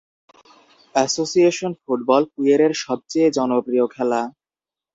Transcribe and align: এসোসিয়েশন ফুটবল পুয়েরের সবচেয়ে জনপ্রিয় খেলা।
এসোসিয়েশন 0.95 1.71
ফুটবল 1.81 2.23
পুয়েরের 2.33 2.73
সবচেয়ে 2.83 3.27
জনপ্রিয় 3.37 3.85
খেলা। 3.95 4.21